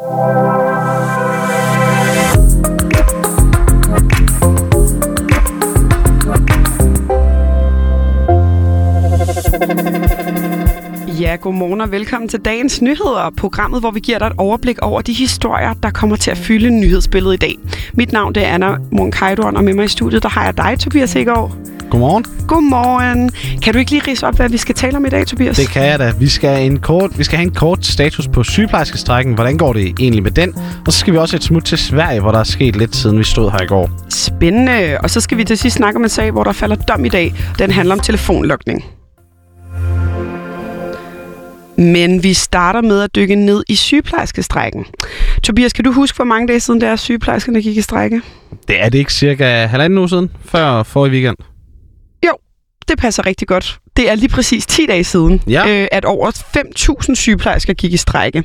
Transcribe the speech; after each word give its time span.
Ja, 0.00 0.06
godmorgen 11.40 11.80
og 11.80 11.92
velkommen 11.92 12.28
til 12.28 12.40
dagens 12.40 12.82
nyheder, 12.82 13.30
programmet, 13.36 13.80
hvor 13.80 13.90
vi 13.90 14.00
giver 14.00 14.18
dig 14.18 14.26
et 14.26 14.32
overblik 14.38 14.78
over 14.78 15.00
de 15.00 15.12
historier, 15.12 15.74
der 15.74 15.90
kommer 15.90 16.16
til 16.16 16.30
at 16.30 16.36
fylde 16.36 16.70
nyhedsbilledet 16.70 17.34
i 17.34 17.38
dag. 17.38 17.58
Mit 17.94 18.12
navn 18.12 18.34
det 18.34 18.46
er 18.46 18.54
Anna 18.54 18.76
Munkajdorn, 18.92 19.56
og 19.56 19.64
med 19.64 19.74
mig 19.74 19.84
i 19.84 19.88
studiet, 19.88 20.22
der 20.22 20.28
har 20.28 20.44
jeg 20.44 20.56
dig, 20.56 20.78
Tobias 20.80 21.16
Egaard. 21.16 21.56
Godmorgen. 21.90 22.24
Godmorgen. 22.46 23.30
Kan 23.62 23.72
du 23.72 23.78
ikke 23.78 23.90
lige 23.90 24.02
rise 24.08 24.26
op, 24.26 24.36
hvad 24.36 24.48
vi 24.48 24.56
skal 24.56 24.74
tale 24.74 24.96
om 24.96 25.06
i 25.06 25.08
dag, 25.08 25.26
Tobias? 25.26 25.56
Det 25.56 25.68
kan 25.68 25.84
jeg 25.84 25.98
da. 25.98 26.12
Vi 26.18 26.28
skal, 26.28 26.66
en 26.66 26.78
kort, 26.78 27.18
vi 27.18 27.24
skal 27.24 27.36
have 27.36 27.46
en 27.46 27.54
kort 27.54 27.86
status 27.86 28.28
på 28.28 28.42
sygeplejerskestrækken. 28.42 29.34
Hvordan 29.34 29.58
går 29.58 29.72
det 29.72 29.94
egentlig 30.00 30.22
med 30.22 30.30
den? 30.30 30.54
Og 30.86 30.92
så 30.92 30.98
skal 30.98 31.12
vi 31.12 31.18
også 31.18 31.36
et 31.36 31.42
smut 31.42 31.64
til 31.64 31.78
Sverige, 31.78 32.20
hvor 32.20 32.32
der 32.32 32.38
er 32.38 32.44
sket 32.44 32.76
lidt 32.76 32.96
siden 32.96 33.18
vi 33.18 33.24
stod 33.24 33.50
her 33.50 33.62
i 33.62 33.66
går. 33.66 33.90
Spændende. 34.08 34.98
Og 35.02 35.10
så 35.10 35.20
skal 35.20 35.38
vi 35.38 35.44
til 35.44 35.58
sidst 35.58 35.76
snakke 35.76 35.96
om 35.96 36.02
en 36.02 36.08
sag, 36.08 36.30
hvor 36.30 36.44
der 36.44 36.52
falder 36.52 36.76
dom 36.76 37.04
i 37.04 37.08
dag. 37.08 37.34
Den 37.58 37.70
handler 37.70 37.94
om 37.94 38.00
telefonlukning. 38.00 38.84
Men 41.76 42.22
vi 42.22 42.34
starter 42.34 42.80
med 42.80 43.02
at 43.02 43.14
dykke 43.14 43.34
ned 43.34 43.64
i 43.68 43.74
sygeplejerskestrækken. 43.74 44.86
Tobias, 45.42 45.72
kan 45.72 45.84
du 45.84 45.92
huske, 45.92 46.16
hvor 46.16 46.24
mange 46.24 46.48
dage 46.48 46.60
siden 46.60 46.80
det 46.80 46.88
er, 46.88 46.96
sygeplejerskerne 46.96 47.62
gik 47.62 47.76
i 47.76 47.82
strække? 47.82 48.22
Det 48.68 48.82
er 48.82 48.88
det 48.88 48.98
ikke 48.98 49.12
cirka 49.12 49.66
halvanden 49.66 49.98
uge 49.98 50.08
siden, 50.08 50.30
før 50.44 50.82
forrige 50.82 51.12
weekend? 51.12 51.36
Det 52.90 52.98
passer 52.98 53.26
rigtig 53.26 53.48
godt. 53.48 53.78
Det 53.96 54.10
er 54.10 54.14
lige 54.14 54.28
præcis 54.28 54.66
10 54.66 54.86
dage 54.86 55.04
siden, 55.04 55.42
Ja. 55.48 55.68
øh, 55.68 55.88
at 55.92 56.04
over 56.04 56.30
5.000 56.30 57.14
sygeplejersker 57.14 57.74
gik 57.74 57.92
i 57.92 57.96
strække. 57.96 58.44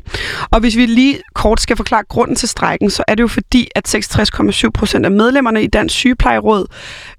Og 0.52 0.59
hvis 0.59 0.77
vi 0.77 0.85
lige 0.85 1.20
kort 1.35 1.62
skal 1.62 1.77
forklare 1.77 2.04
grunden 2.09 2.35
til 2.35 2.49
strækken, 2.49 2.90
så 2.90 3.04
er 3.08 3.16
det 3.16 3.21
jo 3.23 3.27
fordi, 3.27 3.68
at 3.76 3.95
66,7 3.95 4.70
procent 4.73 5.05
af 5.05 5.12
medlemmerne 5.12 5.63
i 5.63 5.68
Dansk 5.68 5.96
Sygeplejeråd 5.96 6.65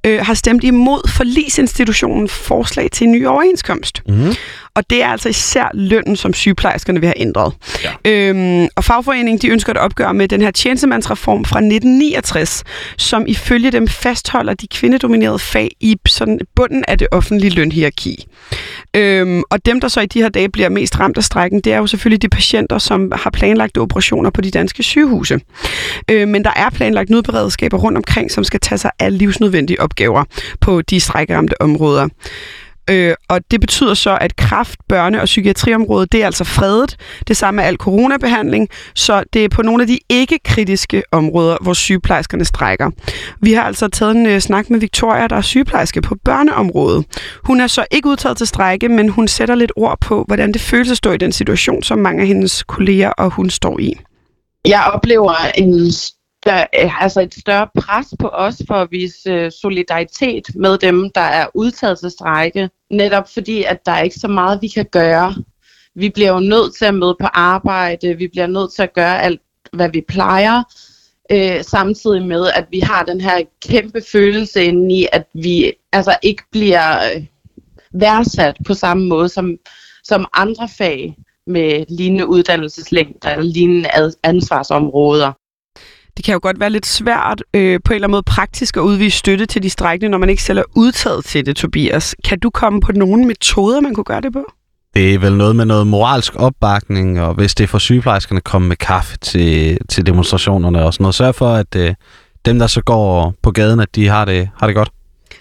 øh, 0.06 0.20
har 0.26 0.34
stemt 0.34 0.64
imod 0.64 1.08
forlisinstitutionens 1.10 2.32
forslag 2.32 2.88
til 2.92 3.04
en 3.04 3.12
ny 3.12 3.26
overenskomst. 3.26 4.02
Mm-hmm. 4.08 4.34
Og 4.76 4.90
det 4.90 5.02
er 5.02 5.08
altså 5.08 5.28
især 5.28 5.70
lønnen, 5.74 6.16
som 6.16 6.34
sygeplejerskerne 6.34 7.00
vil 7.00 7.06
have 7.06 7.20
ændret. 7.20 7.52
Ja. 7.84 7.92
Øhm, 8.10 8.68
og 8.76 8.84
fagforeningen 8.84 9.38
de 9.42 9.48
ønsker 9.48 9.70
et 9.70 9.76
opgør 9.76 10.12
med 10.12 10.28
den 10.28 10.42
her 10.42 10.50
tjenestemandsreform 10.50 11.44
fra 11.44 11.58
1969, 11.58 12.64
som 12.96 13.24
ifølge 13.26 13.72
dem 13.72 13.88
fastholder 13.88 14.54
de 14.54 14.66
kvindedominerede 14.66 15.38
fag 15.38 15.70
i 15.80 15.96
sådan 16.06 16.40
bunden 16.56 16.84
af 16.88 16.98
det 16.98 17.08
offentlige 17.10 17.50
lønhierarki. 17.50 18.26
Øhm, 18.96 19.42
og 19.50 19.66
dem, 19.66 19.80
der 19.80 19.88
så 19.88 20.00
i 20.00 20.06
de 20.06 20.22
her 20.22 20.28
dage 20.28 20.48
bliver 20.48 20.68
mest 20.68 21.00
ramt 21.00 21.18
af 21.18 21.24
strækken, 21.24 21.60
det 21.60 21.72
er 21.72 21.78
jo 21.78 21.86
selvfølgelig 21.86 22.22
de 22.22 22.28
patienter, 22.28 22.78
som 22.78 23.12
har 23.14 23.30
planlagt 23.30 23.78
operationer 23.78 24.30
på 24.30 24.40
de 24.40 24.50
danske 24.50 24.82
sygehuse. 24.82 25.40
Øh, 26.10 26.28
men 26.28 26.44
der 26.44 26.52
er 26.56 26.70
planlagt 26.70 27.10
nødberedskaber 27.10 27.78
rundt 27.78 27.98
omkring, 27.98 28.30
som 28.30 28.44
skal 28.44 28.60
tage 28.60 28.78
sig 28.78 28.90
af 28.98 29.18
livsnødvendige 29.18 29.80
opgaver 29.80 30.24
på 30.60 30.82
de 30.82 31.00
strækkeramte 31.00 31.62
områder. 31.62 32.08
Øh, 32.90 33.14
og 33.28 33.40
det 33.50 33.60
betyder 33.60 33.94
så, 33.94 34.18
at 34.20 34.36
kraft, 34.36 34.80
børne- 34.92 35.20
og 35.20 35.24
psykiatriområdet, 35.24 36.12
det 36.12 36.22
er 36.22 36.26
altså 36.26 36.44
fredet. 36.44 36.96
Det 37.28 37.36
samme 37.36 37.62
er 37.62 37.66
al 37.66 37.76
coronabehandling, 37.76 38.68
så 38.94 39.24
det 39.32 39.44
er 39.44 39.48
på 39.48 39.62
nogle 39.62 39.82
af 39.82 39.86
de 39.86 39.98
ikke-kritiske 40.08 41.02
områder, 41.12 41.56
hvor 41.60 41.72
sygeplejerskerne 41.72 42.44
strækker. 42.44 42.90
Vi 43.40 43.52
har 43.52 43.62
altså 43.62 43.88
taget 43.88 44.16
en 44.16 44.26
øh, 44.26 44.40
snak 44.40 44.70
med 44.70 44.80
Victoria, 44.80 45.26
der 45.26 45.36
er 45.36 45.40
sygeplejerske 45.40 46.02
på 46.02 46.16
børneområdet. 46.24 47.04
Hun 47.44 47.60
er 47.60 47.66
så 47.66 47.84
ikke 47.90 48.08
udtaget 48.08 48.36
til 48.36 48.46
strække, 48.46 48.88
men 48.88 49.08
hun 49.08 49.28
sætter 49.28 49.54
lidt 49.54 49.72
ord 49.76 49.98
på, 50.00 50.24
hvordan 50.26 50.52
det 50.52 50.60
føles 50.60 50.90
at 50.90 50.96
stå 50.96 51.12
i 51.12 51.16
den 51.16 51.32
situation, 51.32 51.82
som 51.82 51.98
mange 51.98 52.20
af 52.20 52.26
hendes 52.26 52.62
kolleger 52.62 53.10
og 53.10 53.30
hun 53.30 53.50
står 53.50 53.78
i. 53.78 53.92
jeg 54.64 54.90
oplever 54.94 55.34
en 55.54 55.92
større, 56.46 56.66
øh, 56.82 57.02
altså 57.02 57.20
et 57.20 57.34
større 57.34 57.68
pres 57.78 58.14
på 58.18 58.28
os 58.28 58.62
for 58.66 58.74
at 58.74 58.88
vise 58.90 59.30
øh, 59.30 59.52
solidaritet 59.52 60.44
med 60.54 60.78
dem, 60.78 61.10
der 61.14 61.20
er 61.20 61.46
udtaget 61.54 61.98
til 61.98 62.10
strække. 62.10 62.70
Netop 62.90 63.28
fordi, 63.34 63.62
at 63.62 63.86
der 63.86 63.92
er 63.92 64.02
ikke 64.02 64.16
så 64.16 64.28
meget, 64.28 64.62
vi 64.62 64.68
kan 64.68 64.86
gøre. 64.92 65.34
Vi 65.94 66.08
bliver 66.08 66.32
jo 66.32 66.40
nødt 66.40 66.76
til 66.76 66.84
at 66.84 66.94
møde 66.94 67.16
på 67.20 67.26
arbejde. 67.26 68.16
Vi 68.16 68.28
bliver 68.28 68.46
nødt 68.46 68.72
til 68.72 68.82
at 68.82 68.94
gøre 68.94 69.22
alt, 69.22 69.40
hvad 69.72 69.88
vi 69.88 70.04
plejer. 70.08 70.62
Øh, 71.32 71.64
samtidig 71.64 72.26
med, 72.26 72.50
at 72.54 72.66
vi 72.70 72.80
har 72.80 73.04
den 73.04 73.20
her 73.20 73.42
kæmpe 73.62 74.02
følelse 74.12 74.64
inde 74.64 74.94
i, 74.94 75.06
at 75.12 75.26
vi 75.34 75.72
altså 75.92 76.16
ikke 76.22 76.42
bliver 76.52 76.96
øh, 76.96 77.24
værdsat 77.92 78.56
på 78.66 78.74
samme 78.74 79.08
måde 79.08 79.28
som, 79.28 79.56
som 80.04 80.26
andre 80.34 80.68
fag 80.78 81.16
med 81.46 81.84
lignende 81.88 82.26
uddannelseslængder 82.26 83.30
eller 83.30 83.44
lignende 83.44 83.88
ansvarsområder. 84.22 85.32
Det 86.16 86.24
kan 86.24 86.32
jo 86.32 86.38
godt 86.42 86.60
være 86.60 86.70
lidt 86.70 86.86
svært 86.86 87.42
øh, 87.54 87.80
på 87.84 87.92
en 87.92 87.94
eller 87.94 88.06
anden 88.06 88.10
måde 88.10 88.22
praktisk 88.22 88.76
at 88.76 88.80
udvise 88.80 89.18
støtte 89.18 89.46
til 89.46 89.62
de 89.62 89.70
strækkende, 89.70 90.10
når 90.10 90.18
man 90.18 90.28
ikke 90.28 90.42
selv 90.42 90.58
er 90.58 90.62
udtaget 90.74 91.24
til 91.24 91.46
det, 91.46 91.56
Tobias. 91.56 92.14
Kan 92.24 92.38
du 92.38 92.50
komme 92.50 92.80
på 92.80 92.92
nogle 92.92 93.24
metoder, 93.24 93.80
man 93.80 93.94
kunne 93.94 94.04
gøre 94.04 94.20
det 94.20 94.32
på? 94.32 94.44
Det 94.94 95.14
er 95.14 95.18
vel 95.18 95.36
noget 95.36 95.56
med 95.56 95.64
noget 95.64 95.86
moralsk 95.86 96.32
opbakning, 96.36 97.20
og 97.20 97.34
hvis 97.34 97.54
det 97.54 97.64
er 97.64 97.68
for 97.68 97.78
sygeplejerskerne, 97.78 98.40
komme 98.40 98.68
med 98.68 98.76
kaffe 98.76 99.16
til, 99.18 99.78
til 99.88 100.06
demonstrationerne 100.06 100.82
og 100.84 100.94
sådan 100.94 101.04
noget. 101.04 101.14
Sørg 101.14 101.34
for, 101.34 101.48
at 101.48 101.76
øh, 101.76 101.94
dem, 102.44 102.58
der 102.58 102.66
så 102.66 102.80
går 102.80 103.34
på 103.42 103.50
gaden, 103.50 103.80
at 103.80 103.94
de 103.94 104.06
har 104.08 104.24
det, 104.24 104.48
har 104.58 104.66
det 104.66 104.76
godt. 104.76 104.88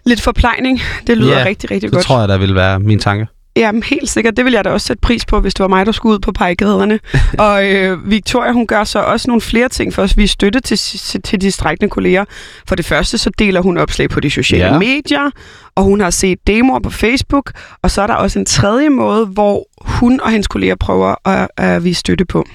Lidt 0.05 0.21
forplejning, 0.21 0.81
det 1.07 1.17
lyder 1.17 1.39
Ja, 1.39 1.45
rigtig, 1.45 1.71
rigtig 1.71 1.87
Det 1.89 1.93
godt. 1.93 2.05
tror 2.05 2.19
jeg, 2.19 2.27
der 2.29 2.37
vil 2.37 2.55
være 2.55 2.79
min 2.79 2.99
tanke. 2.99 3.27
Jamen 3.57 3.83
helt 3.83 4.09
sikkert, 4.09 4.37
det 4.37 4.45
vil 4.45 4.53
jeg 4.53 4.63
da 4.65 4.69
også 4.69 4.87
sætte 4.87 5.01
pris 5.01 5.25
på, 5.25 5.39
hvis 5.39 5.53
det 5.53 5.63
var 5.63 5.67
mig, 5.67 5.85
der 5.85 5.91
skulle 5.91 6.13
ud 6.13 6.19
på 6.19 6.31
pejgaderne. 6.31 6.99
og 7.47 7.71
øh, 7.71 8.11
Victoria, 8.11 8.51
hun 8.51 8.67
gør 8.67 8.83
så 8.83 8.99
også 8.99 9.27
nogle 9.27 9.41
flere 9.41 9.69
ting 9.69 9.93
for 9.93 10.01
os. 10.01 10.17
Vi 10.17 10.27
støtte 10.27 10.59
til, 10.59 10.77
til, 10.77 11.21
til 11.21 11.41
de 11.41 11.51
strækkende 11.51 11.89
kolleger. 11.89 12.25
For 12.67 12.75
det 12.75 12.85
første, 12.85 13.17
så 13.17 13.29
deler 13.39 13.61
hun 13.61 13.77
opslag 13.77 14.09
på 14.09 14.19
de 14.19 14.29
sociale 14.29 14.65
ja. 14.65 14.79
medier, 14.79 15.31
og 15.75 15.83
hun 15.83 16.01
har 16.01 16.09
set 16.09 16.47
demoer 16.47 16.79
på 16.79 16.89
Facebook. 16.89 17.51
Og 17.81 17.91
så 17.91 18.01
er 18.01 18.07
der 18.07 18.13
også 18.13 18.39
en 18.39 18.45
tredje 18.45 18.89
måde, 18.89 19.25
hvor 19.25 19.67
hun 19.81 20.19
og 20.21 20.31
hendes 20.31 20.47
kolleger 20.47 20.75
prøver 20.75 21.27
at, 21.29 21.47
at 21.57 21.83
vise 21.83 21.99
støtte 21.99 22.25
på. 22.25 22.45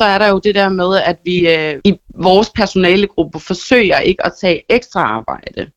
Så 0.00 0.04
er 0.04 0.18
der 0.18 0.28
jo 0.28 0.40
det 0.44 0.54
der 0.54 0.68
med, 0.68 0.96
at 1.04 1.16
vi 1.24 1.48
øh, 1.48 1.80
i 1.84 1.98
vores 2.14 2.50
personalegruppe 2.54 3.40
forsøger 3.40 3.98
ikke 3.98 4.26
at 4.26 4.32
tage 4.40 4.62
ekstra 4.68 5.00
arbejde 5.00 5.70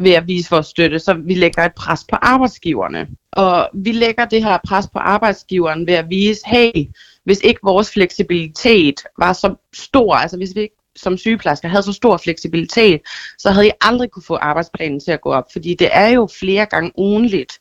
ved 0.00 0.12
at 0.12 0.26
vise 0.26 0.50
vores 0.50 0.66
støtte, 0.66 0.98
så 0.98 1.14
vi 1.14 1.34
lægger 1.34 1.64
et 1.64 1.74
pres 1.74 2.00
på 2.10 2.16
arbejdsgiverne. 2.16 3.08
Og 3.32 3.68
vi 3.74 3.92
lægger 3.92 4.24
det 4.24 4.44
her 4.44 4.58
pres 4.68 4.86
på 4.92 4.98
arbejdsgiveren 4.98 5.86
ved 5.86 5.94
at 5.94 6.10
vise, 6.10 6.40
hey, 6.46 6.72
hvis 7.24 7.40
ikke 7.40 7.60
vores 7.62 7.92
fleksibilitet 7.92 8.94
var 9.18 9.32
så 9.32 9.54
stor, 9.72 10.14
altså 10.14 10.36
hvis 10.36 10.54
vi 10.54 10.60
ikke 10.60 10.76
som 10.96 11.16
sygeplejersker 11.16 11.68
havde 11.68 11.82
så 11.82 11.92
stor 11.92 12.16
fleksibilitet, 12.16 13.00
så 13.38 13.50
havde 13.50 13.66
I 13.66 13.72
aldrig 13.80 14.10
kunne 14.10 14.22
få 14.22 14.34
arbejdsplanen 14.34 15.00
til 15.00 15.12
at 15.12 15.20
gå 15.20 15.32
op, 15.32 15.44
fordi 15.52 15.74
det 15.74 15.88
er 15.92 16.08
jo 16.08 16.28
flere 16.40 16.66
gange 16.66 16.92
ugenligt, 16.96 17.52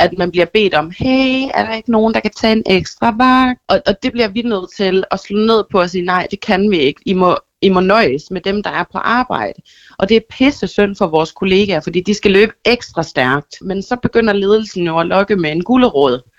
at 0.00 0.18
man 0.18 0.30
bliver 0.30 0.46
bedt 0.46 0.74
om, 0.74 0.92
hey, 0.98 1.50
er 1.54 1.66
der 1.66 1.74
ikke 1.74 1.90
nogen, 1.90 2.14
der 2.14 2.20
kan 2.20 2.30
tage 2.30 2.52
en 2.52 2.62
ekstra 2.66 3.14
vagt? 3.16 3.60
Og, 3.68 3.82
og 3.86 4.02
det 4.02 4.12
bliver 4.12 4.28
vi 4.28 4.42
nødt 4.42 4.70
til 4.76 5.04
at 5.10 5.20
slå 5.20 5.38
ned 5.38 5.64
på 5.70 5.80
og 5.80 5.90
sige, 5.90 6.04
nej, 6.04 6.26
det 6.30 6.40
kan 6.40 6.70
vi 6.70 6.78
ikke. 6.78 7.00
I 7.06 7.12
må, 7.12 7.36
I 7.62 7.68
må 7.68 7.80
nøjes 7.80 8.30
med 8.30 8.40
dem, 8.40 8.62
der 8.62 8.70
er 8.70 8.84
på 8.92 8.98
arbejde. 8.98 9.62
Og 9.98 10.08
det 10.08 10.16
er 10.16 10.20
pisse 10.30 10.66
synd 10.66 10.96
for 10.96 11.06
vores 11.06 11.32
kollegaer, 11.32 11.80
fordi 11.80 12.00
de 12.00 12.14
skal 12.14 12.30
løbe 12.30 12.52
ekstra 12.64 13.02
stærkt. 13.02 13.56
Men 13.62 13.82
så 13.82 13.96
begynder 14.02 14.32
ledelsen 14.32 14.86
jo 14.86 14.98
at 14.98 15.06
lokke 15.06 15.36
med 15.36 15.52
en 15.52 15.64
gulderåd. 15.64 16.30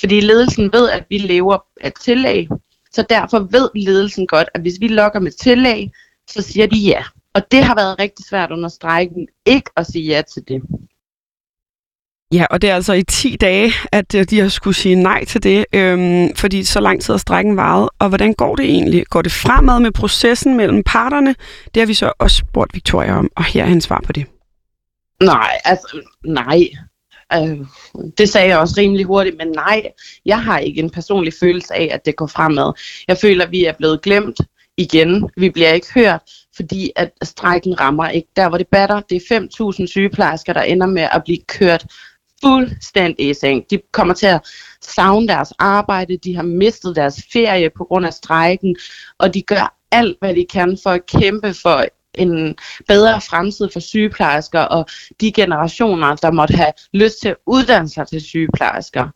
Fordi 0.00 0.20
ledelsen 0.20 0.72
ved, 0.72 0.90
at 0.90 1.04
vi 1.08 1.18
lever 1.18 1.58
af 1.80 1.92
tillæg. 1.92 2.48
Så 2.92 3.02
derfor 3.10 3.38
ved 3.38 3.68
ledelsen 3.74 4.26
godt, 4.26 4.48
at 4.54 4.60
hvis 4.60 4.80
vi 4.80 4.88
lokker 4.88 5.20
med 5.20 5.30
tillæg, 5.30 5.90
så 6.30 6.42
siger 6.42 6.66
de 6.66 6.78
ja. 6.78 7.04
Og 7.34 7.52
det 7.52 7.64
har 7.64 7.74
været 7.74 7.98
rigtig 7.98 8.24
svært 8.24 8.50
under 8.50 8.68
strejken, 8.68 9.28
ikke 9.46 9.70
at 9.76 9.86
sige 9.86 10.04
ja 10.04 10.22
til 10.34 10.42
det. 10.48 10.62
Ja, 12.32 12.46
og 12.50 12.62
det 12.62 12.70
er 12.70 12.74
altså 12.74 12.92
i 12.92 13.02
10 13.02 13.36
dage, 13.36 13.72
at 13.92 14.14
øh, 14.14 14.24
de 14.24 14.38
har 14.38 14.48
skulle 14.48 14.76
sige 14.76 14.94
nej 14.94 15.24
til 15.24 15.42
det, 15.42 15.64
øhm, 15.72 16.34
fordi 16.36 16.64
så 16.64 16.80
lang 16.80 17.02
tid 17.02 17.12
har 17.12 17.18
strækken 17.18 17.56
varet. 17.56 17.88
Og 17.98 18.08
hvordan 18.08 18.34
går 18.34 18.56
det 18.56 18.64
egentlig? 18.64 19.06
Går 19.06 19.22
det 19.22 19.32
fremad 19.32 19.80
med 19.80 19.92
processen 19.92 20.56
mellem 20.56 20.82
parterne? 20.82 21.34
Det 21.74 21.80
har 21.80 21.86
vi 21.86 21.94
så 21.94 22.12
også 22.18 22.36
spurgt 22.36 22.74
Victoria 22.74 23.18
om, 23.18 23.30
og 23.36 23.44
her 23.44 23.62
er 23.62 23.66
hendes 23.66 23.84
svar 23.84 24.02
på 24.06 24.12
det. 24.12 24.26
Nej, 25.22 25.50
altså, 25.64 26.00
nej. 26.24 26.68
Øh, 27.32 27.58
det 28.18 28.28
sagde 28.28 28.48
jeg 28.48 28.58
også 28.58 28.74
rimelig 28.78 29.06
hurtigt, 29.06 29.36
men 29.38 29.48
nej, 29.48 29.82
jeg 30.26 30.42
har 30.42 30.58
ikke 30.58 30.80
en 30.80 30.90
personlig 30.90 31.32
følelse 31.40 31.74
af, 31.74 31.88
at 31.92 32.06
det 32.06 32.16
går 32.16 32.26
fremad. 32.26 32.72
Jeg 33.08 33.18
føler, 33.18 33.44
at 33.44 33.50
vi 33.50 33.64
er 33.64 33.72
blevet 33.72 34.02
glemt 34.02 34.40
igen. 34.76 35.30
Vi 35.36 35.50
bliver 35.50 35.72
ikke 35.72 35.92
hørt, 35.94 36.20
fordi 36.56 36.90
at 36.96 37.10
strækken 37.22 37.80
rammer 37.80 38.08
ikke 38.08 38.28
der, 38.36 38.48
hvor 38.48 38.58
det 38.58 38.68
batter. 38.68 39.00
Det 39.00 39.16
er 39.30 39.74
5.000 39.80 39.86
sygeplejersker, 39.86 40.52
der 40.52 40.62
ender 40.62 40.86
med 40.86 41.08
at 41.12 41.22
blive 41.24 41.38
kørt 41.48 41.86
fuldstændig 42.44 43.30
i 43.30 43.34
seng. 43.34 43.70
De 43.70 43.80
kommer 43.92 44.14
til 44.14 44.26
at 44.26 44.40
savne 44.80 45.28
deres 45.28 45.52
arbejde, 45.58 46.16
de 46.16 46.36
har 46.36 46.42
mistet 46.42 46.96
deres 46.96 47.22
ferie 47.32 47.70
på 47.70 47.84
grund 47.84 48.06
af 48.06 48.12
strejken, 48.12 48.76
og 49.18 49.34
de 49.34 49.42
gør 49.42 49.76
alt, 49.90 50.16
hvad 50.20 50.34
de 50.34 50.46
kan 50.52 50.78
for 50.82 50.90
at 50.90 51.06
kæmpe 51.06 51.54
for 51.54 51.84
en 52.14 52.56
bedre 52.88 53.20
fremtid 53.20 53.68
for 53.72 53.80
sygeplejersker 53.80 54.60
og 54.60 54.86
de 55.20 55.32
generationer, 55.32 56.16
der 56.16 56.30
måtte 56.30 56.54
have 56.56 56.72
lyst 56.92 57.20
til 57.20 57.28
at 57.28 57.36
uddanne 57.46 57.88
sig 57.88 58.06
til 58.08 58.20
sygeplejersker. 58.20 59.08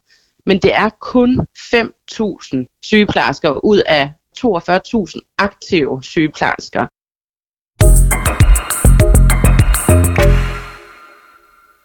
Men 0.46 0.58
det 0.58 0.74
er 0.74 0.88
kun 0.88 1.40
5.000 1.58 2.78
sygeplejersker 2.82 3.64
ud 3.64 3.82
af 3.86 4.12
42.000 4.38 5.34
aktive 5.38 6.02
sygeplejersker. 6.02 6.86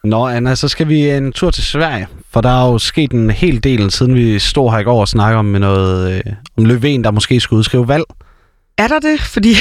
Nå, 0.03 0.27
Anna, 0.27 0.55
så 0.55 0.67
skal 0.67 0.87
vi 0.87 1.09
en 1.09 1.31
tur 1.31 1.51
til 1.51 1.63
Sverige, 1.63 2.07
for 2.31 2.41
der 2.41 2.49
er 2.49 2.71
jo 2.71 2.77
sket 2.77 3.11
en 3.11 3.29
hel 3.29 3.63
del, 3.63 3.91
siden 3.91 4.15
vi 4.15 4.39
stod 4.39 4.71
her 4.71 4.77
i 4.77 4.83
går 4.83 4.99
og 5.01 5.07
snakkede 5.07 5.39
om 5.39 5.45
noget 5.45 6.13
øh, 6.13 6.33
om 6.57 6.65
Løven, 6.65 7.03
der 7.03 7.11
måske 7.11 7.39
skulle 7.39 7.57
udskrive 7.57 7.87
valg. 7.87 8.03
Er 8.77 8.87
der 8.87 8.99
det? 8.99 9.19
Fordi 9.35 9.55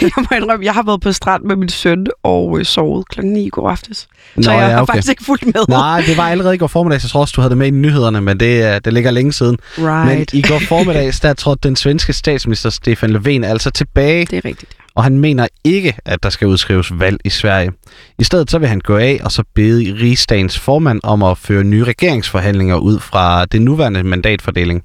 jeg 0.00 0.10
må 0.16 0.36
indrømme, 0.36 0.64
jeg 0.64 0.74
har 0.74 0.82
været 0.82 1.00
på 1.00 1.12
strand 1.12 1.42
med 1.44 1.56
min 1.56 1.68
søn 1.68 2.06
og 2.22 2.58
øh, 2.58 2.64
sovet 2.64 3.08
klokken 3.08 3.32
9 3.32 3.46
i 3.46 3.48
går 3.48 3.70
aftes. 3.70 4.08
Nå, 4.36 4.42
så 4.42 4.50
jeg 4.50 4.60
ja, 4.60 4.74
har 4.74 4.82
okay. 4.82 4.92
faktisk 4.92 5.10
ikke 5.10 5.24
fulgt 5.24 5.46
med. 5.46 5.64
Nej, 5.68 6.02
det 6.06 6.16
var 6.16 6.28
allerede 6.28 6.54
i 6.54 6.58
går 6.58 6.66
formiddag, 6.66 7.00
så 7.00 7.04
jeg 7.06 7.10
tror 7.10 7.20
også, 7.20 7.32
du 7.36 7.40
havde 7.40 7.50
det 7.50 7.58
med 7.58 7.66
i 7.66 7.70
nyhederne, 7.70 8.20
men 8.20 8.40
det, 8.40 8.74
øh, 8.74 8.80
det 8.84 8.92
ligger 8.92 9.10
længe 9.10 9.32
siden. 9.32 9.58
Right. 9.78 10.18
Men 10.18 10.26
i 10.32 10.42
går 10.42 10.58
formiddags, 10.58 11.20
der 11.20 11.34
trådte 11.34 11.68
den 11.68 11.76
svenske 11.76 12.12
statsminister 12.12 12.70
Stefan 12.70 13.16
Löfven 13.16 13.44
altså 13.46 13.70
tilbage, 13.70 14.26
Det 14.26 14.36
er 14.36 14.44
rigtigt 14.44 14.76
og 14.94 15.04
han 15.04 15.18
mener 15.18 15.46
ikke, 15.64 15.94
at 16.04 16.22
der 16.22 16.30
skal 16.30 16.48
udskrives 16.48 16.92
valg 16.98 17.18
i 17.24 17.30
Sverige. 17.30 17.72
I 18.18 18.24
stedet 18.24 18.50
så 18.50 18.58
vil 18.58 18.68
han 18.68 18.80
gå 18.80 18.96
af 18.96 19.20
og 19.24 19.32
så 19.32 19.42
bede 19.54 19.96
rigsdagens 20.02 20.58
formand 20.58 21.00
om 21.04 21.22
at 21.22 21.38
føre 21.38 21.64
nye 21.64 21.84
regeringsforhandlinger 21.84 22.76
ud 22.76 23.00
fra 23.00 23.44
det 23.44 23.62
nuværende 23.62 24.02
mandatfordeling. 24.02 24.82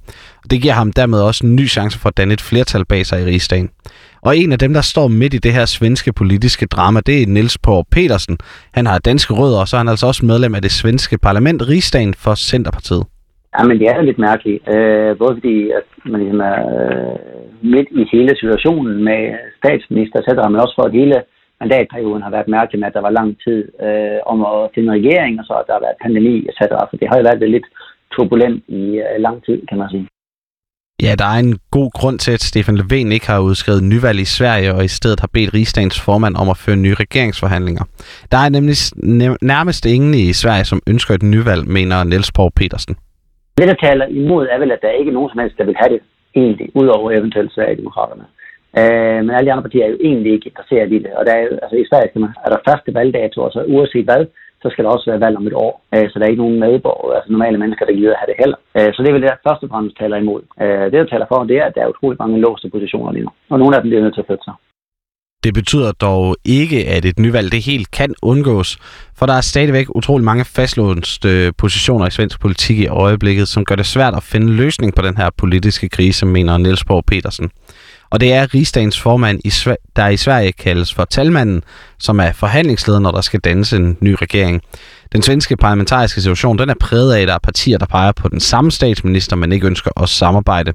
Det 0.49 0.61
giver 0.61 0.73
ham 0.73 0.91
dermed 0.91 1.19
også 1.19 1.45
en 1.45 1.55
ny 1.55 1.69
chance 1.69 1.99
for 1.99 2.09
at 2.09 2.17
danne 2.17 2.33
et 2.33 2.41
flertal 2.41 2.85
bag 2.85 3.05
sig 3.05 3.21
i 3.21 3.25
rigsdagen. 3.25 3.69
Og 4.21 4.37
en 4.37 4.51
af 4.51 4.59
dem, 4.59 4.73
der 4.73 4.81
står 4.81 5.07
midt 5.07 5.33
i 5.33 5.37
det 5.37 5.53
her 5.53 5.65
svenske 5.65 6.13
politiske 6.13 6.65
drama, 6.65 6.99
det 7.05 7.21
er 7.21 7.27
Niels 7.27 7.57
Pår 7.57 7.87
Petersen. 7.91 8.37
Han 8.73 8.85
har 8.85 8.99
danske 8.99 9.33
rødder, 9.33 9.59
og 9.59 9.67
så 9.67 9.75
er 9.75 9.79
han 9.79 9.87
altså 9.87 10.07
også 10.07 10.25
medlem 10.25 10.55
af 10.55 10.61
det 10.61 10.71
svenske 10.71 11.17
parlament, 11.17 11.61
Rigsdagen 11.67 12.13
for 12.13 12.35
Centerpartiet. 12.35 13.03
Ja, 13.57 13.63
men 13.67 13.79
det 13.79 13.87
er 13.89 14.01
lidt 14.01 14.19
mærkeligt. 14.29 14.59
Øh, 14.73 15.17
både 15.21 15.33
fordi, 15.37 15.57
at 15.79 15.87
man 16.11 16.19
ligesom 16.21 16.41
er 16.51 16.59
øh, 16.75 17.15
midt 17.73 17.89
i 18.01 18.03
hele 18.13 18.33
situationen 18.41 19.03
med 19.09 19.21
statsminister, 19.59 20.17
etc., 20.19 20.29
men 20.51 20.63
også 20.63 20.75
for 20.77 20.85
at 20.87 20.97
hele 20.99 21.17
mandatperioden 21.61 22.25
har 22.25 22.31
været 22.35 22.53
mærkeligt 22.57 22.79
med, 22.79 22.87
at 22.87 22.97
der 22.97 23.07
var 23.07 23.17
lang 23.19 23.29
tid 23.45 23.61
øh, 23.85 24.19
om 24.31 24.39
at 24.51 24.69
finde 24.75 24.93
regering, 24.97 25.33
og 25.39 25.45
så 25.45 25.53
at 25.53 25.67
der 25.67 25.73
har 25.73 25.85
været 25.87 26.01
pandemi, 26.05 26.35
etc. 26.49 26.61
Så 26.89 26.95
det 26.99 27.07
har 27.09 27.17
jo 27.17 27.23
været 27.23 27.51
lidt 27.55 27.67
turbulent 28.15 28.63
i 28.67 28.83
øh, 29.05 29.15
lang 29.25 29.37
tid, 29.45 29.59
kan 29.69 29.77
man 29.77 29.89
sige. 29.89 30.07
Ja, 31.01 31.15
der 31.21 31.25
er 31.25 31.39
en 31.39 31.59
god 31.71 31.91
grund 31.99 32.19
til, 32.19 32.31
at 32.31 32.43
Stefan 32.43 32.77
Löfven 32.77 33.13
ikke 33.13 33.27
har 33.27 33.39
udskrevet 33.39 33.83
nyvalg 33.83 34.19
i 34.19 34.25
Sverige, 34.25 34.73
og 34.73 34.85
i 34.85 34.87
stedet 34.87 35.19
har 35.19 35.29
bedt 35.33 35.53
rigsdagens 35.53 36.01
formand 36.01 36.35
om 36.35 36.49
at 36.49 36.57
føre 36.57 36.75
nye 36.75 36.93
regeringsforhandlinger. 36.93 37.83
Der 38.31 38.37
er 38.37 38.49
nemlig 38.49 38.75
nærmest 39.41 39.85
ingen 39.85 40.13
i 40.13 40.33
Sverige, 40.33 40.65
som 40.65 40.81
ønsker 40.87 41.13
et 41.13 41.23
nyvalg, 41.23 41.67
mener 41.67 42.03
Niels 42.03 42.31
Borg 42.31 42.53
Petersen. 42.55 42.95
Det, 43.57 43.67
der 43.67 43.77
taler 43.87 44.05
imod, 44.05 44.47
er 44.51 44.59
vel, 44.59 44.71
at 44.71 44.81
der 44.81 44.99
ikke 44.99 45.09
er 45.09 45.17
nogen 45.17 45.29
som 45.29 45.39
helst, 45.39 45.57
der 45.57 45.65
vil 45.69 45.81
have 45.81 45.91
det 45.93 46.01
egentlig, 46.35 46.67
udover 46.81 47.11
eventuelt 47.11 47.53
Sverigedemokraterne. 47.53 48.25
Øh, 48.79 49.19
men 49.25 49.31
alle 49.35 49.47
de 49.47 49.51
andre 49.51 49.65
partier 49.67 49.85
er 49.85 49.93
jo 49.93 50.03
egentlig 50.09 50.31
ikke 50.33 50.49
interesseret 50.49 50.91
i 50.93 50.99
det. 51.03 51.11
Og 51.17 51.25
der 51.25 51.33
er, 51.33 51.43
altså, 51.63 51.75
i 51.75 51.89
Sverige 51.89 52.09
skal 52.09 52.21
man, 52.21 52.33
er 52.45 52.49
der 52.49 52.65
første 52.69 52.93
valgdato, 52.93 53.37
og 53.41 53.51
så 53.51 53.59
uanset 53.73 54.05
hvad, 54.09 54.25
så 54.61 54.67
skal 54.69 54.83
der 54.83 54.91
også 54.95 55.09
være 55.11 55.23
valg 55.25 55.37
om 55.37 55.47
et 55.47 55.59
år. 55.65 55.73
Øh, 55.93 56.05
så 56.09 56.13
der 56.19 56.25
er 56.25 56.33
ikke 56.33 56.43
nogen 56.43 56.59
medborgere, 56.59 57.15
altså 57.15 57.31
normale 57.31 57.57
mennesker, 57.57 57.85
der 57.85 57.93
gider 57.99 58.21
have 58.21 58.31
det 58.31 58.41
heller. 58.43 58.59
Øh, 58.77 58.89
så 58.93 58.97
det 59.01 59.09
er 59.09 59.15
vel 59.15 59.23
det, 59.23 59.31
der 59.31 59.45
først 59.49 59.63
og 59.63 59.69
fremmest 59.69 59.97
taler 59.97 60.17
imod. 60.17 60.41
Øh, 60.63 60.85
det, 60.91 60.97
der 61.01 61.11
taler 61.13 61.27
for, 61.29 61.37
det 61.43 61.57
er, 61.57 61.65
at 61.65 61.75
der 61.75 61.81
er 61.83 61.93
utrolig 61.93 62.17
mange 62.23 62.41
låste 62.45 62.69
positioner 62.75 63.11
lige 63.11 63.25
nu. 63.27 63.31
Og 63.51 63.59
nogle 63.59 63.75
af 63.75 63.81
dem 63.81 63.89
bliver 63.89 64.03
nødt 64.03 64.15
til 64.15 64.23
at 64.23 64.29
flytte 64.29 64.47
sig. 64.47 64.55
Det 65.43 65.53
betyder 65.53 65.91
dog 65.91 66.35
ikke, 66.45 66.87
at 66.87 67.05
et 67.05 67.19
nyvalg 67.19 67.51
det 67.51 67.61
helt 67.63 67.91
kan 67.91 68.15
undgås, 68.21 68.77
for 69.17 69.25
der 69.25 69.33
er 69.33 69.41
stadigvæk 69.41 69.87
utrolig 69.95 70.25
mange 70.25 70.45
fastlåste 70.45 71.53
positioner 71.57 72.07
i 72.07 72.11
svensk 72.11 72.39
politik 72.39 72.77
i 72.79 72.87
øjeblikket, 72.87 73.47
som 73.47 73.65
gør 73.65 73.75
det 73.75 73.85
svært 73.85 74.15
at 74.15 74.23
finde 74.23 74.53
løsning 74.53 74.95
på 74.95 75.01
den 75.01 75.17
her 75.17 75.29
politiske 75.37 75.89
krise, 75.89 76.25
mener 76.25 76.57
Niels 76.57 76.83
Borg 76.83 77.05
Petersen. 77.05 77.51
Og 78.09 78.19
det 78.19 78.33
er 78.33 78.53
rigsdagens 78.53 78.99
formand, 78.99 79.39
i 79.45 79.49
Sve- 79.49 79.91
der 79.95 80.07
i 80.07 80.17
Sverige 80.17 80.51
kaldes 80.51 80.93
for 80.93 81.05
talmanden, 81.05 81.63
som 81.99 82.19
er 82.19 82.31
forhandlingsleder, 82.31 82.99
når 82.99 83.11
der 83.11 83.21
skal 83.21 83.39
dannes 83.39 83.73
en 83.73 83.97
ny 84.01 84.15
regering. 84.21 84.61
Den 85.13 85.21
svenske 85.21 85.57
parlamentariske 85.57 86.21
situation 86.21 86.57
den 86.57 86.69
er 86.69 86.79
præget 86.81 87.13
af, 87.15 87.21
at 87.21 87.27
der 87.27 87.33
er 87.33 87.47
partier, 87.49 87.77
der 87.77 87.85
peger 87.85 88.11
på 88.21 88.27
den 88.29 88.39
samme 88.39 88.71
statsminister, 88.71 89.35
men 89.35 89.51
ikke 89.51 89.67
ønsker 89.67 89.91
at 90.03 90.09
samarbejde. 90.09 90.73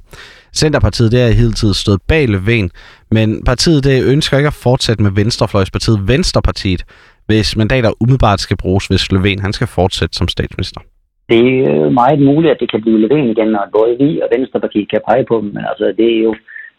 Centerpartiet 0.55 1.11
det 1.11 1.21
er 1.21 1.27
hele 1.27 1.53
tiden 1.53 1.73
stået 1.73 2.01
bag 2.07 2.25
Löfven, 2.29 2.69
men 3.11 3.43
partiet 3.43 3.83
det 3.83 4.11
ønsker 4.13 4.37
ikke 4.37 4.47
at 4.47 4.53
fortsætte 4.53 5.03
med 5.03 5.11
Venstrefløjspartiet 5.11 6.07
Venstrepartiet, 6.07 6.83
hvis 7.25 7.57
mandater 7.57 7.91
umiddelbart 8.01 8.39
skal 8.39 8.57
bruges, 8.57 8.87
hvis 8.87 9.07
Löfven 9.13 9.41
han 9.41 9.53
skal 9.53 9.67
fortsætte 9.67 10.17
som 10.17 10.27
statsminister. 10.27 10.81
Det 11.29 11.39
er 11.39 11.89
meget 11.89 12.19
muligt, 12.19 12.51
at 12.51 12.57
det 12.59 12.71
kan 12.71 12.81
blive 12.81 12.99
Löfven 13.03 13.29
igen, 13.35 13.55
og 13.55 13.65
både 13.77 13.91
vi 13.99 14.21
og 14.23 14.27
Venstrepartiet 14.35 14.89
kan 14.89 15.01
pege 15.09 15.25
på 15.27 15.35
dem. 15.41 15.49
Men 15.55 15.63
altså, 15.71 15.85
det 15.97 16.07
er 16.17 16.23
jo 16.27 16.35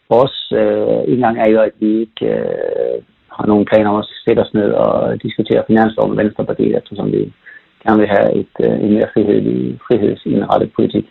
vores 0.09 0.37
øh, 0.61 1.13
indgang 1.13 1.35
er 1.39 1.49
jo, 1.53 1.59
at 1.61 1.75
vi 1.79 1.89
ikke 1.99 2.25
øh, 2.25 2.95
har 3.35 3.45
nogle 3.51 3.65
planer 3.71 3.89
om 3.89 3.99
at 4.03 4.07
sætte 4.25 4.41
os 4.45 4.53
ned 4.53 4.69
og 4.83 5.23
diskutere 5.23 5.67
finanslov 5.67 6.05
med 6.09 6.17
Venstrepartiet, 6.23 6.77
eftersom 6.77 7.07
vi 7.11 7.21
gerne 7.83 7.99
vil 8.01 8.13
have 8.15 8.27
et, 8.41 8.55
øh, 8.65 8.75
en 8.83 8.91
mere 8.95 9.09
frihed, 9.13 9.39
frihedsindrettet 9.87 10.71
politik. 10.77 11.05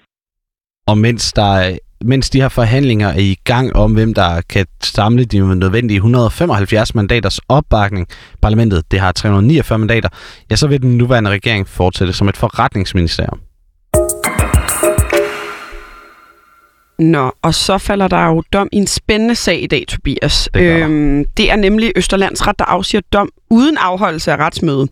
Og 0.91 0.99
mens, 0.99 1.33
der, 1.33 1.79
mens 2.13 2.31
de 2.31 2.41
her 2.41 2.49
forhandlinger 2.49 3.09
er 3.09 3.27
i 3.35 3.37
gang 3.45 3.77
om, 3.77 3.95
hvem 3.95 4.15
der 4.15 4.31
kan 4.53 4.67
samle 4.83 5.25
de 5.25 5.59
nødvendige 5.59 5.97
175 5.97 6.95
mandaters 6.95 7.39
opbakning, 7.49 8.07
parlamentet 8.43 8.93
det 8.93 9.01
har 9.01 9.13
349 9.13 9.79
mandater, 9.79 10.09
ja, 10.51 10.57
så 10.57 10.69
vil 10.69 10.83
den 10.83 10.99
nuværende 10.99 11.31
regering 11.31 11.69
fortsætte 11.69 12.13
som 12.13 12.29
et 12.29 12.37
forretningsministerium. 12.37 13.41
Nå, 16.99 17.33
og 17.43 17.55
så 17.55 17.79
falder 17.79 18.09
der 18.09 18.27
jo 18.27 18.43
dom 18.53 18.69
i 18.73 18.77
en 18.77 18.87
spændende 18.87 19.35
sag 19.35 19.63
i 19.63 19.67
dag, 19.67 19.85
Tobias. 19.89 20.49
Det 20.55 20.63
der. 20.63 20.85
øhm, 20.85 21.25
det 21.37 21.51
er 21.51 21.57
nemlig 21.57 21.93
Østerlandsret, 21.97 22.59
der 22.59 22.65
afsiger 22.65 23.01
dom 23.13 23.29
uden 23.51 23.77
afholdelse 23.77 24.33
af 24.33 24.37
retsmøde. 24.37 24.89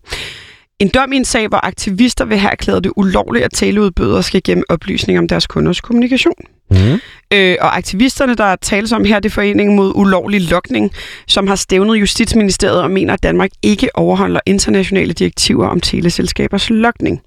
En 0.79 0.89
dom 0.89 1.13
i 1.13 1.17
en 1.17 1.25
sag, 1.25 1.49
hvor 1.49 1.67
aktivister 1.67 2.25
vil 2.25 2.39
have 2.39 2.53
erklæret 2.53 2.85
det 2.85 2.93
ulovligt, 2.97 3.45
at 3.45 3.51
teleudbydere 3.55 4.23
skal 4.23 4.41
gemme 4.45 4.65
oplysninger 4.69 5.21
om 5.21 5.29
deres 5.29 5.47
kunders 5.47 5.81
kommunikation. 5.81 6.35
Mm. 6.71 7.01
Øh, 7.33 7.57
og 7.61 7.77
aktivisterne, 7.77 8.35
der 8.35 8.57
tales 8.57 8.93
om 8.93 9.05
her, 9.05 9.21
det 9.21 9.29
er 9.29 9.33
Foreningen 9.33 9.77
mod 9.77 9.93
ulovlig 9.95 10.51
lokning, 10.51 10.93
som 11.27 11.47
har 11.47 11.57
stævnet 11.57 11.97
Justitsministeriet 11.97 12.83
og 12.83 12.91
mener, 12.91 13.15
at 13.15 13.23
Danmark 13.23 13.51
ikke 13.63 13.89
overholder 13.95 14.41
internationale 14.47 15.13
direktiver 15.13 15.67
om 15.67 15.81
teleselskabers 15.81 16.71
lokning. 16.71 17.23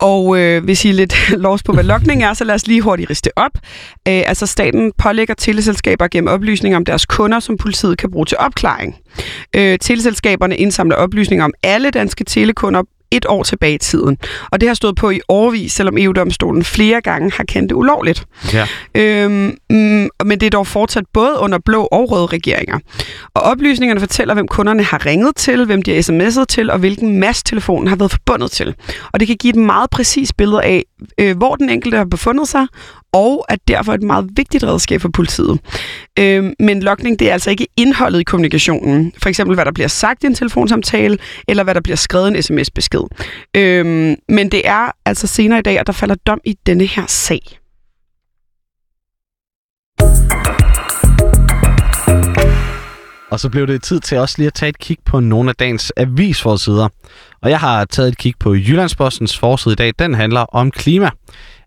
Og 0.00 0.38
øh, 0.38 0.64
hvis 0.64 0.84
I 0.84 0.88
er 0.88 0.92
lidt 0.92 1.30
lovs 1.46 1.62
på, 1.62 1.72
hvad 1.72 1.84
lokning 1.84 2.22
er, 2.22 2.34
så 2.34 2.44
lad 2.44 2.54
os 2.54 2.66
lige 2.66 2.80
hurtigt 2.80 3.10
riste 3.10 3.30
op. 3.36 3.50
Øh, 4.08 4.22
altså 4.26 4.46
staten 4.46 4.92
pålægger 4.98 5.34
teleselskaber 5.34 6.08
gennem 6.08 6.28
oplysninger 6.28 6.76
om 6.76 6.84
deres 6.84 7.06
kunder, 7.06 7.40
som 7.40 7.56
politiet 7.56 7.98
kan 7.98 8.10
bruge 8.10 8.26
til 8.26 8.38
opklaring. 8.38 8.96
Øh, 9.56 9.78
teleselskaberne 9.78 10.56
indsamler 10.56 10.96
oplysninger 10.96 11.44
om 11.44 11.52
alle 11.62 11.90
danske 11.90 12.24
telekunder 12.24 12.82
et 13.10 13.26
år 13.28 13.42
tilbage 13.42 13.74
i 13.74 13.78
tiden. 13.78 14.18
Og 14.50 14.60
det 14.60 14.68
har 14.68 14.74
stået 14.74 14.96
på 14.96 15.10
i 15.10 15.20
årvis, 15.28 15.72
selvom 15.72 15.98
EU-domstolen 15.98 16.64
flere 16.64 17.00
gange 17.00 17.32
har 17.36 17.44
kendt 17.44 17.70
det 17.70 17.76
ulovligt. 17.76 18.24
Ja. 18.52 18.66
Øhm, 18.94 19.58
mm, 19.70 20.08
men 20.24 20.40
det 20.40 20.42
er 20.42 20.50
dog 20.50 20.66
fortsat 20.66 21.04
både 21.12 21.38
under 21.38 21.58
blå 21.64 21.88
og 21.92 22.10
røde 22.10 22.26
regeringer. 22.26 22.78
Og 23.34 23.42
oplysningerne 23.42 24.00
fortæller, 24.00 24.34
hvem 24.34 24.48
kunderne 24.48 24.82
har 24.82 25.06
ringet 25.06 25.36
til, 25.36 25.64
hvem 25.64 25.82
de 25.82 25.94
har 25.94 26.02
sms'et 26.02 26.44
til, 26.48 26.70
og 26.70 26.78
hvilken 26.78 27.20
masttelefonen 27.20 27.88
har 27.88 27.96
været 27.96 28.10
forbundet 28.10 28.50
til. 28.50 28.74
Og 29.12 29.20
det 29.20 29.28
kan 29.28 29.36
give 29.36 29.50
et 29.50 29.60
meget 29.60 29.90
præcist 29.90 30.36
billede 30.36 30.62
af, 30.62 30.84
øh, 31.20 31.36
hvor 31.36 31.54
den 31.54 31.70
enkelte 31.70 31.96
har 31.96 32.04
befundet 32.04 32.48
sig, 32.48 32.66
og 33.16 33.44
er 33.48 33.56
derfor 33.68 33.92
et 33.94 34.02
meget 34.02 34.28
vigtigt 34.36 34.64
redskab 34.64 35.00
for 35.00 35.08
politiet. 35.08 35.60
Øhm, 36.18 36.54
men 36.60 36.82
lokning, 36.82 37.18
det 37.18 37.28
er 37.28 37.32
altså 37.32 37.50
ikke 37.50 37.66
indholdet 37.76 38.20
i 38.20 38.22
kommunikationen. 38.22 39.12
For 39.22 39.28
eksempel, 39.28 39.54
hvad 39.54 39.64
der 39.64 39.72
bliver 39.72 39.88
sagt 39.88 40.24
i 40.24 40.26
en 40.26 40.34
telefonsamtale, 40.34 41.18
eller 41.48 41.64
hvad 41.64 41.74
der 41.74 41.80
bliver 41.80 41.96
skrevet 41.96 42.28
en 42.28 42.42
sms-besked. 42.42 43.02
Øhm, 43.56 44.16
men 44.28 44.50
det 44.50 44.68
er 44.68 44.90
altså 45.04 45.26
senere 45.26 45.58
i 45.58 45.62
dag, 45.62 45.78
at 45.78 45.86
der 45.86 45.92
falder 45.92 46.14
dom 46.14 46.40
i 46.44 46.56
denne 46.66 46.84
her 46.84 47.04
sag. 47.06 47.40
Og 53.30 53.40
så 53.40 53.48
blev 53.50 53.66
det 53.66 53.82
tid 53.82 54.00
til 54.00 54.18
også 54.18 54.34
lige 54.38 54.46
at 54.46 54.54
tage 54.54 54.68
et 54.68 54.78
kig 54.78 54.96
på 55.04 55.20
nogle 55.20 55.50
af 55.50 55.56
dagens 55.56 55.92
avisforsider. 55.96 56.88
Og 57.42 57.50
jeg 57.50 57.60
har 57.60 57.84
taget 57.84 58.08
et 58.08 58.18
kig 58.18 58.34
på 58.40 58.54
Jyllandspostens 58.54 59.38
forside 59.38 59.72
i 59.72 59.76
dag. 59.76 59.92
Den 59.98 60.14
handler 60.14 60.40
om 60.40 60.70
klima. 60.70 61.10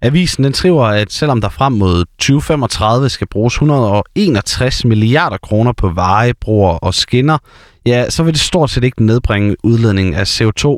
Avisen 0.02 0.44
den 0.44 0.54
skriver, 0.54 0.86
at 0.86 1.12
selvom 1.12 1.42
der 1.42 1.50
frem 1.50 1.74
mod 1.74 2.06
2035 2.20 3.10
skal 3.10 3.28
bruges 3.28 3.54
161 3.54 4.86
milliarder 4.86 5.38
kroner 5.38 5.72
på 5.72 5.90
veje, 5.90 6.34
broer 6.34 6.72
og 6.72 6.94
skinner, 6.94 7.38
ja, 7.86 8.10
så 8.10 8.24
vil 8.24 8.34
det 8.34 8.42
stort 8.42 8.70
set 8.70 8.84
ikke 8.84 9.06
nedbringe 9.06 9.56
udledningen 9.64 10.14
af 10.14 10.42
CO2. 10.42 10.78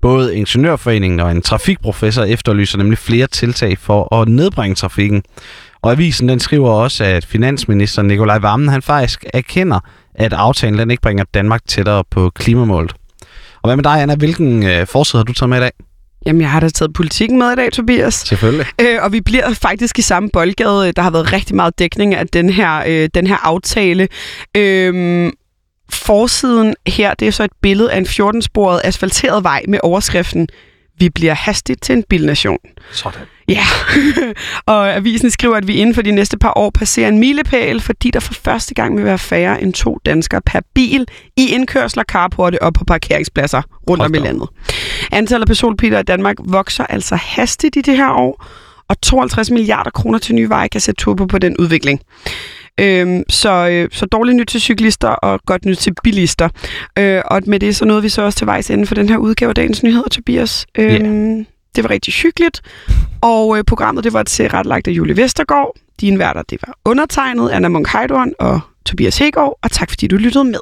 Både 0.00 0.36
Ingeniørforeningen 0.36 1.20
og 1.20 1.30
en 1.30 1.42
trafikprofessor 1.42 2.22
efterlyser 2.22 2.78
nemlig 2.78 2.98
flere 2.98 3.26
tiltag 3.26 3.78
for 3.78 4.14
at 4.14 4.28
nedbringe 4.28 4.74
trafikken. 4.74 5.22
Og 5.82 5.92
avisen 5.92 6.28
den 6.28 6.40
skriver 6.40 6.70
også, 6.70 7.04
at 7.04 7.24
finansminister 7.24 8.02
Nikolaj 8.02 8.38
Vammen 8.38 8.68
han 8.68 8.82
faktisk 8.82 9.24
erkender, 9.34 9.80
at 10.14 10.32
aftalen 10.32 10.78
den 10.78 10.90
ikke 10.90 11.02
bringer 11.02 11.24
Danmark 11.34 11.60
tættere 11.66 12.04
på 12.10 12.30
klimamålet. 12.30 12.94
Og 13.62 13.68
hvad 13.68 13.76
med 13.76 13.84
dig, 13.84 14.02
Anna? 14.02 14.14
Hvilken 14.14 14.62
øh, 14.62 14.86
forside 14.86 15.20
har 15.20 15.24
du 15.24 15.32
taget 15.32 15.50
med 15.50 15.58
i 15.58 15.60
dag? 15.60 15.85
Jamen, 16.26 16.42
jeg 16.42 16.50
har 16.50 16.60
da 16.60 16.68
taget 16.68 16.92
politikken 16.92 17.38
med 17.38 17.52
i 17.52 17.54
dag, 17.54 17.72
Tobias. 17.72 18.14
Selvfølgelig. 18.14 18.66
Øh, 18.80 18.98
og 19.02 19.12
vi 19.12 19.20
bliver 19.20 19.54
faktisk 19.54 19.98
i 19.98 20.02
samme 20.02 20.28
boldgade. 20.32 20.92
Der 20.92 21.02
har 21.02 21.10
været 21.10 21.32
rigtig 21.32 21.56
meget 21.56 21.78
dækning 21.78 22.14
af 22.14 22.28
den 22.28 22.50
her, 22.50 22.82
øh, 22.86 23.08
den 23.14 23.26
her 23.26 23.36
aftale. 23.36 24.08
Øh, 24.56 25.32
forsiden 25.90 26.74
her, 26.86 27.14
det 27.14 27.28
er 27.28 27.32
så 27.32 27.44
et 27.44 27.50
billede 27.62 27.92
af 27.92 27.98
en 27.98 28.06
14-sporet 28.06 28.80
asfalteret 28.84 29.44
vej 29.44 29.62
med 29.68 29.78
overskriften 29.82 30.48
Vi 30.98 31.10
bliver 31.10 31.34
hastigt 31.34 31.82
til 31.82 31.92
en 31.92 32.04
bilnation. 32.08 32.58
Sådan. 32.92 33.20
Ja, 33.48 33.62
og 34.72 34.94
avisen 34.94 35.30
skriver, 35.30 35.56
at 35.56 35.66
vi 35.66 35.74
inden 35.74 35.94
for 35.94 36.02
de 36.02 36.10
næste 36.10 36.38
par 36.38 36.52
år 36.56 36.70
passerer 36.70 37.08
en 37.08 37.18
milepæl, 37.18 37.80
fordi 37.80 38.10
der 38.10 38.20
for 38.20 38.34
første 38.34 38.74
gang 38.74 38.96
vil 38.96 39.04
være 39.04 39.18
færre 39.18 39.62
end 39.62 39.72
to 39.72 39.98
danskere 40.06 40.40
per 40.46 40.60
bil 40.74 41.06
i 41.36 41.48
indkørsler, 41.48 42.02
carporte 42.04 42.62
og 42.62 42.74
på 42.74 42.84
parkeringspladser 42.84 43.62
rundt 43.90 44.02
om 44.02 44.14
i 44.14 44.18
landet. 44.18 44.48
Antallet 45.12 45.42
af 45.42 45.46
personbiler 45.46 45.98
i 45.98 46.02
Danmark 46.02 46.36
vokser 46.44 46.86
altså 46.86 47.16
hastigt 47.16 47.76
i 47.76 47.80
det 47.80 47.96
her 47.96 48.10
år, 48.10 48.44
og 48.88 49.00
52 49.00 49.50
milliarder 49.50 49.90
kroner 49.90 50.18
til 50.18 50.34
nye 50.34 50.48
veje 50.48 50.68
kan 50.68 50.80
sætte 50.80 51.02
turbo 51.02 51.24
på 51.26 51.38
den 51.38 51.56
udvikling. 51.56 52.00
Øhm, 52.80 53.22
så, 53.28 53.68
øh, 53.68 53.88
så 53.92 54.06
dårligt 54.06 54.36
nyt 54.36 54.46
til 54.46 54.60
cyklister 54.60 55.08
og 55.08 55.40
godt 55.46 55.64
nyt 55.64 55.78
til 55.78 55.94
bilister. 56.04 56.48
Øh, 56.98 57.22
og 57.24 57.42
med 57.46 57.60
det 57.60 57.76
så 57.76 57.84
nåede 57.84 58.02
vi 58.02 58.08
så 58.08 58.22
også 58.22 58.38
til 58.38 58.46
vejs 58.46 58.70
ende 58.70 58.86
for 58.86 58.94
den 58.94 59.08
her 59.08 59.16
udgave 59.16 59.48
af 59.48 59.54
Dagens 59.54 59.82
Nyheder, 59.82 60.08
Tobias. 60.08 60.66
Øhm, 60.78 61.36
yeah. 61.36 61.44
Det 61.76 61.84
var 61.84 61.90
rigtig 61.90 62.14
hyggeligt. 62.14 62.62
Og 63.20 63.58
øh, 63.58 63.64
programmet 63.64 64.04
det 64.04 64.12
var 64.12 64.22
til 64.22 64.48
retlagt 64.48 64.88
af 64.88 64.92
Julie 64.92 65.16
Vestergaard. 65.16 65.76
Din 66.00 66.18
værter 66.18 66.42
det 66.42 66.58
var 66.66 66.74
undertegnet 66.84 67.50
Anna 67.50 67.68
Munk 67.68 67.88
Heidorn 67.88 68.32
og 68.38 68.60
Tobias 68.86 69.18
Hegård. 69.18 69.58
Og 69.62 69.70
tak 69.70 69.90
fordi 69.90 70.06
du 70.06 70.16
lyttede 70.16 70.44
med. 70.44 70.60